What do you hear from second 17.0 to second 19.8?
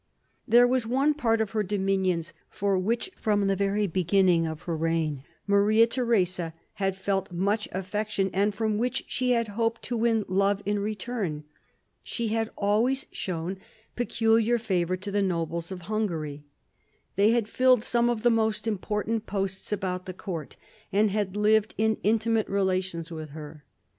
They had filled some of the most important posts